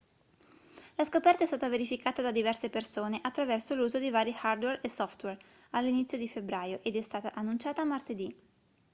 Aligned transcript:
la 0.95 1.03
scoperta 1.03 1.43
è 1.43 1.45
stata 1.45 1.69
verificata 1.69 2.23
da 2.23 2.31
diverse 2.31 2.71
persone 2.71 3.19
attraverso 3.21 3.75
l'uso 3.75 3.99
di 3.99 4.09
vari 4.09 4.35
hardware 4.35 4.81
e 4.81 4.89
software 4.89 5.37
all'inizio 5.73 6.17
di 6.17 6.27
febbraio 6.27 6.79
ed 6.81 6.95
è 6.95 7.01
stata 7.03 7.33
annunciata 7.35 7.83
martedì 7.83 8.35